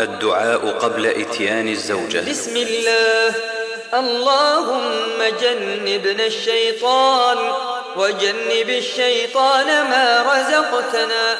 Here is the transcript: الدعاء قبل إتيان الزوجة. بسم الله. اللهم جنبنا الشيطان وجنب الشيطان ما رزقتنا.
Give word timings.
الدعاء 0.00 0.70
قبل 0.70 1.06
إتيان 1.06 1.68
الزوجة. 1.68 2.30
بسم 2.30 2.56
الله. 2.56 3.34
اللهم 3.94 5.18
جنبنا 5.40 6.26
الشيطان 6.26 7.52
وجنب 7.96 8.68
الشيطان 8.70 9.66
ما 9.66 10.22
رزقتنا. 10.22 11.38